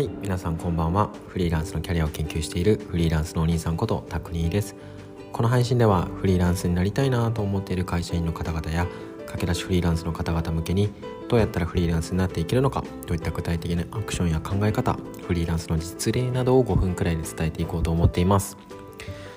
[0.00, 1.10] はい皆さんこんばんは。
[1.28, 4.74] フリーランスのキャリアを研究しているフリーランスのお兄さんことタクニーです。
[5.30, 8.86] この配信ではフリーランスになりたいなと思っている会社員の方々や
[9.26, 10.90] 駆け出しフリーランスの方々向けに
[11.28, 14.96] どうやったらフリーランスになっていけるのかといった具体的なアクションや考え方
[15.26, 18.56] フリーランスの実例などを5分くらいで伝えていこうと思っています。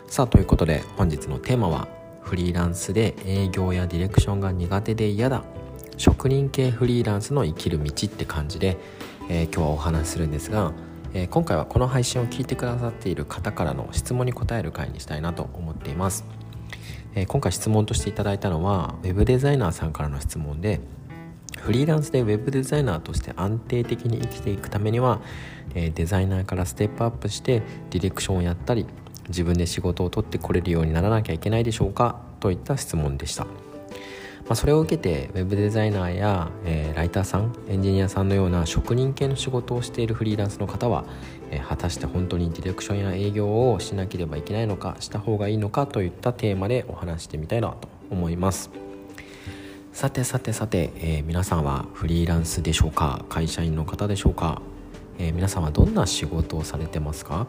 [0.08, 1.90] さあということで本日のテーマは
[2.22, 5.44] フリーランスで営業やディレクションが苦手で嫌だ。
[5.98, 8.78] 職人系フリーランスの生きる道って感じで、
[9.30, 10.74] えー、今日はお話しするんですが、
[11.14, 16.26] えー、今回はこの配信を聞いてくださっている方からの質問に答える回にしたいなと思っています、
[17.16, 20.82] えー、今回質問としていただいたのは web デザイナーさんからの質問で
[21.58, 25.22] フリーランスで web デザイナーとして安定的に生きていくためには、
[25.76, 28.86] えデザイナーからステップアップしてディレクションをやったり
[29.30, 33.48] 自分で仕事を取ってこれるようにならなきゃいけないでしょうかといった質問でした。
[34.46, 41.06] まあ、それを受けてウェブデザイナーや、えー、ライターさんエンジニアさんのような職人系の仕事をしているフリーランスの方は、
[41.50, 48.70] えー、果たして本当にディレクションや営業をしなければいけないのかした方がいいのかといったテーマでお話してみたいなと思います。
[49.94, 53.24] さてさてさて、えー、皆さんはフリーランスでしょうか？
[53.30, 54.62] 会社員の方でしょうか、
[55.20, 57.48] え皆さんはどんな仕事をされてますか？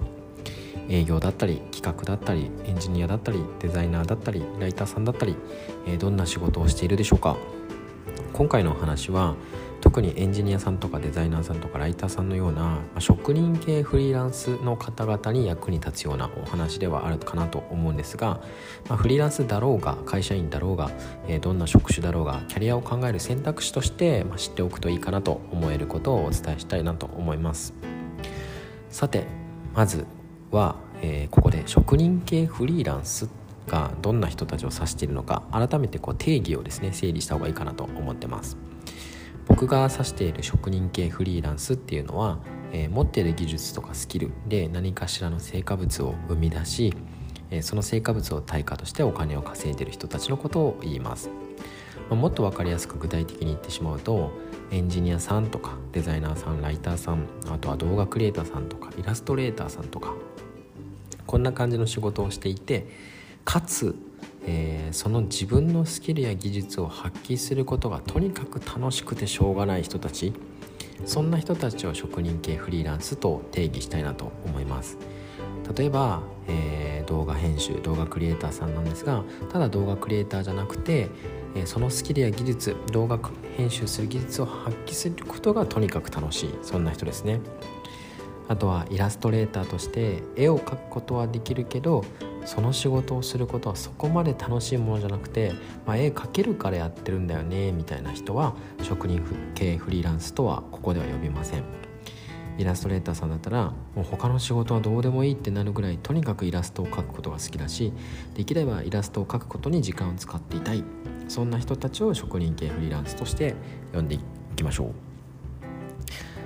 [0.89, 5.37] 営業だったり企画だったりエンジニアだったりデザイナーだったりライターさんだったり、
[5.87, 7.37] えどんな仕事をしているでしょうか。
[8.33, 9.37] 今回のお話は
[9.85, 18.41] 特にエンジニアさんとかデザイナーさんとかライターさんのような、職人系フリーランスの方々に役に立つようなお話ではあるかなと思うんですが、
[18.89, 20.91] まあ、フリーランスだろうが会社員だろうが、
[21.29, 27.75] え、どんな職種だろうがキャリアを考える選択肢として、ま、知っておくといいかなと思えることをお伝えしたいなと思います。
[28.89, 29.27] さて
[29.75, 30.07] まず
[30.55, 33.29] は、えー、ここで職人系フリーランス
[33.67, 38.57] がどんな人たちを指しているのか改めてこう定義をですね整理した方がいいかなと思ってます。
[39.47, 42.39] 僕が指している職人系フリーランスっていうのは、
[42.73, 46.95] えー、持っている技術とかスキルで何かしらの成果物を生み出し、
[47.51, 51.29] えー、その成果物を対価としてお金を稼いでいる人たちのことを言います、
[52.09, 54.33] まあ、もっと分かりやすく具体的に言ってしまうと
[54.71, 60.15] エンジニアさんとかデザイナーさんライターさんあとは動画クリエイターさんとかイラストレーターさんとか
[61.35, 62.87] こんな感じの仕事をしていて
[63.45, 63.97] かつ、
[64.47, 70.33] えー、その自分のスキルや技術を発揮することがとにかく楽しくてしょうがない人たち
[71.05, 74.97] そんな人たちを職人系フリーランスと定義したいなと思います。
[75.77, 81.09] 例えば、えー、動画編集動画クリエイターさんなんですがただ動画クリエイターじゃなくて、
[81.57, 83.19] えー、そのスキルや技術動画
[83.57, 87.41] 編集する技術を発揮することがとにかく楽しいそんな人ですね。
[88.49, 92.05] あとはイラストレーターとして絵を描くことはできるけど
[92.45, 95.53] その仕事をすることはそこまで楽しいものじゃなくて、
[95.87, 99.23] まあ、絵描けるからやってるんだよねみたいな人は職人
[99.55, 101.65] 系フリーランスとはここでは呼びません。
[102.57, 107.93] イラストレーターさんだったらもう他の仕事はどうでもいいってなるぐらいとにかくイラストを描くことが好きだし
[108.35, 110.85] できればイラストを描くことに時間を使っていたい。
[111.27, 113.55] そんな人たちを職人系フリーランスとして
[113.93, 114.21] 呼んでい
[114.57, 115.14] きましょう。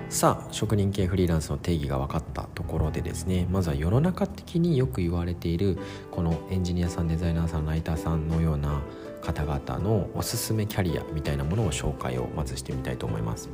[0.09, 5.77] さあ職人系フリーランスの定義が分かったところでですねまずは世の中的によく言われている
[6.09, 8.81] このエンジニアさんデザイナーさんライターさんのような
[9.21, 13.49] 方々のおすすめキャリアみたいなものを紹介をまずしてみたいと思います。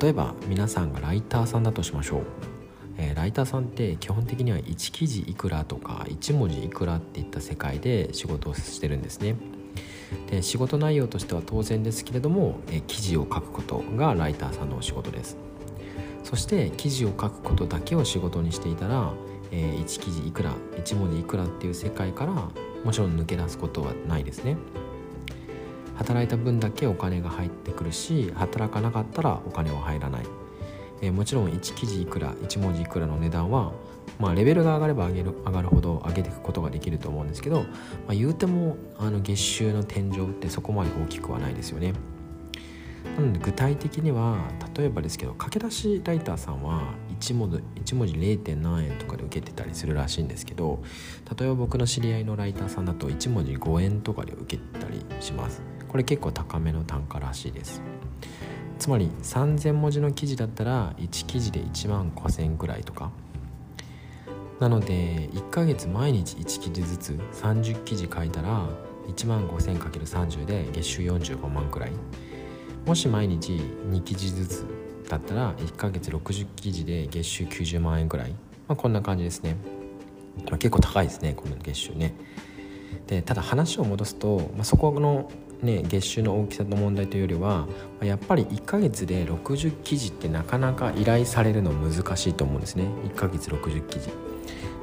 [0.00, 2.22] 例えば皆さんがライターさんだとしましょう、
[2.96, 9.36] えー、ライターさんって基本的には1記事いくらとか1文字いくらっていった世界で仕事をしてるんですね。
[10.30, 15.36] で仕事内容としては当然ですけれども、え記事を書くことがライターさんのお仕事です。
[16.24, 19.12] そして記事を書くことだけを仕事にしていたら、
[19.50, 22.32] え、1記事いくら1文字いくらっていう世界から
[22.84, 24.56] もちろん抜け出すことはないですね。
[25.96, 30.26] 働いた分だけお金が入ってくるし働かなかったらお金は入らない、
[31.02, 33.72] え、もちろん1記事いくら1文字いくらの値段は
[34.18, 37.68] まあ、レベルが上がれば上げる上がるほど上げていくことができると思うんですけど、ま
[38.08, 41.92] あ、言うてもあの月収の天井ってそこまで大きくはないですよね。
[43.16, 47.56] なので具体的には例えばですけど駆け出しライターさんは1文字
[47.94, 48.56] ,1 文字 0.
[48.56, 50.82] 何円とかで受けてたりするらしいんですけど
[51.36, 57.82] 例えば僕の知り合いのライターさんだと1文字5円とかで受けたりしますこれ結構高めの単価らしいです
[58.78, 63.10] つまり3000文字の記事だったら1記事で1万5000円ぐらいとか
[64.62, 68.68] なので1ヶ月毎日1記事ずつ30記事書いたら
[69.08, 71.92] 1万 5000×30 で月収45万くらい。
[72.86, 74.66] もし毎日2記事ずつ
[75.08, 78.30] だったら1ヶ月60記事で月収90万円くらい、
[78.68, 79.56] まあ、こんな感じですね、
[80.48, 82.14] まあ、結構高いですねこの月収ね。
[83.08, 85.28] でただ話を戻すと、まあ、そこの
[85.62, 87.68] ね、月収の大きさの問題というよりは
[88.00, 92.84] やっぱり1ヶ月で60記事ってなかなか依頼されるの難しいと思うんですね。
[93.04, 94.10] 1ヶ月60記事。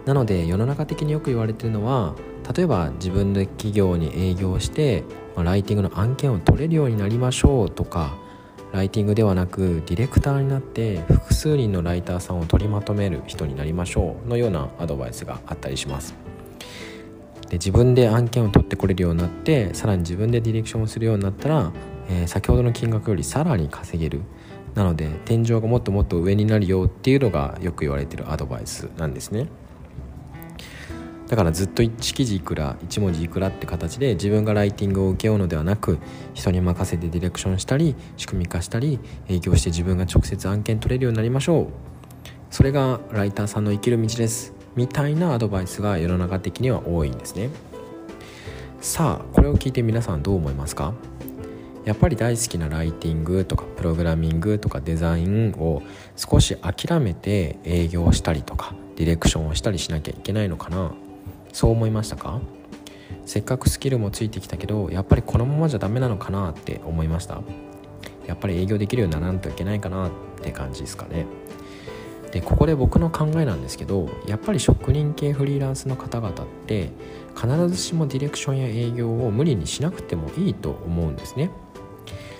[0.05, 2.15] なので世の中的によく言われてるのは
[2.55, 5.03] 例えば自分で企業に営業して、
[5.35, 8.17] ま、ライティングの案件を取れるようになりましょうとか
[8.71, 16.15] ライティングではなくディレクターになって複数人のライターさんを取りまとめる人になりましょうのようなアドバイスがあったりします。
[17.49, 21.71] で自分で案件を取ってこれるようになってさらに自分でディレクションをするようになったら、
[22.09, 24.21] えー、先ほどの金額よりさらに稼げる。
[24.75, 29.47] なので天井がもっともっと上になるよっていうのがよく言われてるアドバイスなんですね。
[31.27, 35.99] だからずっと1記事いくら1文字いくらって形で自分がライティングを受けようのではなく
[36.33, 41.67] 人に任せてディレクションしたり仕組み化したり営業して自分が直接案件取れるようになりましょう。
[42.49, 44.58] それがライターさんの生きる道です。
[44.75, 47.49] みたいなアドバイスが世の中的には多いんですね。
[48.81, 50.93] さあこれを聞いて皆さんどう思いますか？
[51.85, 55.81] やっぱり大好きなライティングとかプログラミングとかデザインを
[56.15, 60.93] 少し諦めて営業したりとかディレクションをしたりしなきゃいけないのかな？
[61.51, 62.39] そう思いましたか？
[63.25, 67.41] せっかくスキルもついてきたけどやっぱりこのままじゃダメなのかなって思いました？
[68.27, 70.11] やっぱり営業できるようにならんといけないかなっ
[70.41, 71.25] て感じですかね。
[72.31, 76.91] でここで僕の考えなんですけどやっぱり職人系フリーランスの方々って
[77.35, 81.49] 必ずしもディレクションや営業を無理にしなくてもいいと思うんですね。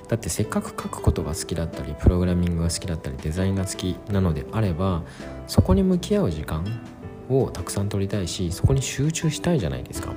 [0.07, 5.03] だってせっかく書くことが好きだったりプログラミングが好きだったりデザインが好きなのであれば
[5.47, 6.65] そこに向き合う時間
[7.29, 10.13] をたくさん取りたいしそこに集中したいじゃないですか。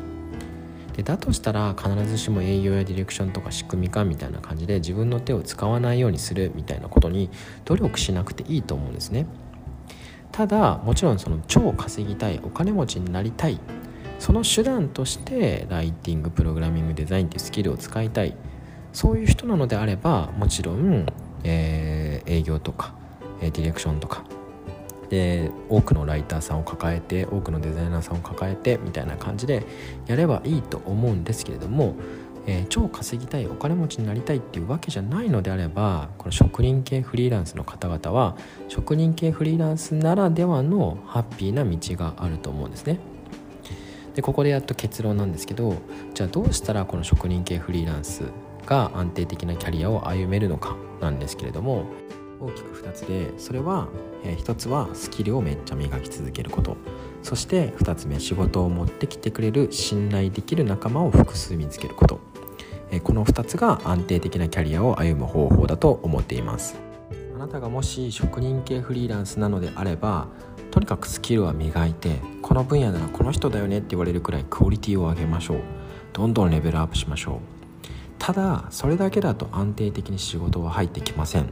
[0.95, 7.31] でだとしたら必ずしも営業やディレクションとか仕組み化みたいな感じで自分の手を使わないようにするみたいなことに
[7.65, 9.27] 努力しなくていいと思うんですね。
[10.33, 13.61] ただもちろんその超稼ぎたいお金持ちになりたい。
[14.19, 18.35] その手段としてライティングプログラミングデザインっていうスキルを使いたい。
[18.93, 21.07] そういう人なのであればもちろん、
[21.45, 22.95] えー、営業とか、
[23.41, 24.25] えディレクションとか
[25.09, 29.67] で多くのライターさんを抱えて多くのデザイナーさんを抱えてみたいな感じで
[30.07, 31.97] やればいいと思うんですけれども
[32.47, 38.37] えー、超稼ぎたいお金持ちになりたいっていうわけじゃないのであればこの職人系フリーランスの方々は
[38.69, 42.99] 職人系フリーランスならではのハッピーな道があると思うんですね。
[44.15, 45.77] でここでやっと結論なんですけど
[46.13, 48.25] じゃあどうしたらこの職人系フリーランス
[48.67, 51.87] が安定的なキャリアを歩めるのかなんですけれども
[52.41, 53.89] 大きく2つでそれは、
[54.25, 56.77] えー、1つはスキルをめっちゃ磨き続けること
[57.23, 62.21] そして2つ目仕事を持ってきてくれる信頼できる仲間を複数見つけること
[63.01, 66.77] この2つが安定的なキャリアを歩む方法だと思っています。
[67.35, 70.29] あなたがもし職人系フリーランスなのであれば
[70.71, 75.61] とにかくスキルは磨いてこの分野ならこの人だよねって言われるくらいクオリティを上げましょう。
[76.13, 77.37] どんどんレベルアップしましょう。
[78.19, 81.51] ただそれだけだと安定的に仕事は入ってきません。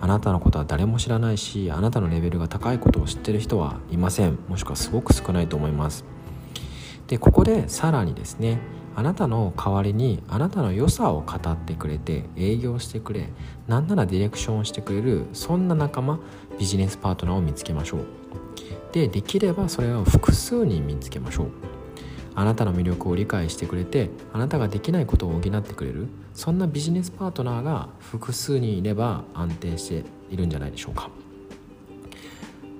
[0.00, 4.38] あなたのことは誰も知らないしあなたのレベルが高いことを知ってる人はいません。
[4.48, 6.04] もしくはすごく少ないと思います。
[7.08, 8.58] でここでさらにですね
[8.96, 13.28] あなたの代わりにあなたの良さを語ってくれて営業してくれ
[13.68, 16.18] なんならディレクションをしてくれるそんな仲間
[16.58, 18.00] ビジネスパートナーを見つけましょう。
[18.92, 21.46] でできればそれを複数人見つけましょう。
[22.34, 31.10] あなたの魅力を理解してくれてあなたができないことを補ってくれるそんなビジネスパートナーが複数人いれば安定しているんじゃないでしょうか。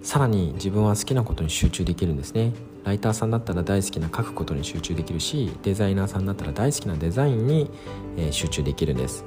[0.02, 2.52] さらに自分は好きなことに集中できるんですね。
[2.86, 7.70] ライターさんだったら大好きな書くことに集中できるしデザイナーさんだったら大好きなデザインに、
[8.16, 9.24] え集中できるんです。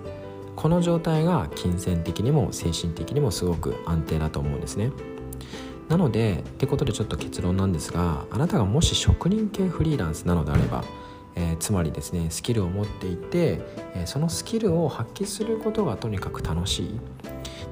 [0.55, 4.91] この状態が金銭的にも精神的にもすごく安定だと思うんですね。
[5.89, 10.83] なのでってことでちょっと結論なんですがあなたがもし職人系フリーランスなのであれば
[11.35, 13.61] えー、つまりですねスキルを持っていて、
[13.95, 16.99] えー、そのスキルを発揮することがとにかく楽しい。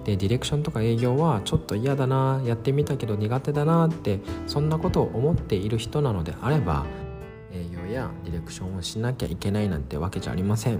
[0.08, 6.86] でディレクションとか営業はちょっと嫌だなやってみたけど苦手だなってそんなことを思っている人なのであれば
[7.52, 10.80] 営業やディレクションをしなきゃいけないなんてわけじゃありません。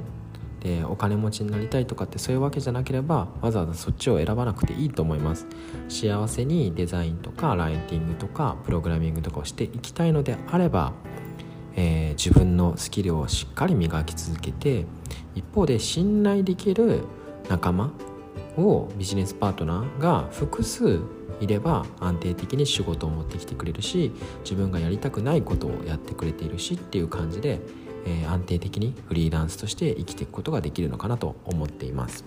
[0.62, 5.46] でお金持ちになりたいとかってそういうわけじゃなければわざわざそっちを選ばなくていいと思います。
[5.90, 10.94] 幸せにデザインとかライティングとかプログラミングとかをしていきたいのであれば、
[11.76, 14.86] えー、自分のスキルをしっかり磨き続けて
[15.36, 17.04] 一方で信頼できる
[17.50, 17.92] 仲間
[18.58, 21.00] をビジネスパートナーが複数
[21.40, 24.12] いれば安定的に仕事を持ってきてくれるし
[24.44, 27.60] 自分がやりたくないことをやってくれているしっていう感じで、
[28.06, 32.26] えー、安定的にフリーランスとして生きていくことができるのかなと思っています。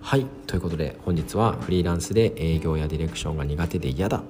[0.00, 4.22] はいということで本日はフリーランスで営業やディレクションが苦手で嫌だ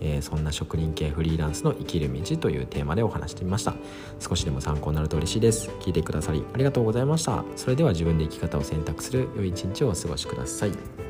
[0.00, 3.74] えー、そんな職人系フリーランスの生きる道というテーマでお話してみました。
[4.20, 5.70] 少しでも参考になると嬉しいです。
[5.80, 7.44] 聞いてくださりありがとうございました。
[7.56, 11.05] それでは自分で生き方を選択する良い一日をお過ごしください。